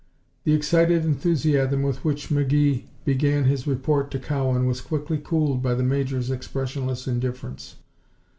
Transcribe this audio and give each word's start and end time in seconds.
The 0.45 0.53
excited 0.55 1.05
enthusiasm 1.05 1.83
with 1.83 2.03
which 2.03 2.29
McGee 2.29 2.85
began 3.05 3.43
his 3.43 3.67
report 3.67 4.09
to 4.09 4.19
Cowan 4.19 4.65
was 4.65 4.81
quickly 4.81 5.19
cooled 5.19 5.61
by 5.61 5.75
the 5.75 5.83
Major's 5.83 6.31
expressionless 6.31 7.07
indifference. 7.07 7.75